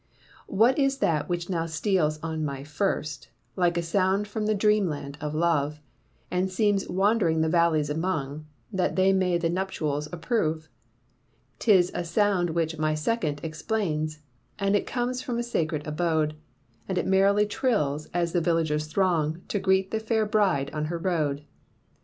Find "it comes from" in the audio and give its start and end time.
14.75-15.37